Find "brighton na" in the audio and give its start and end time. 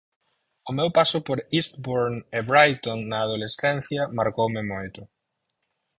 2.49-3.17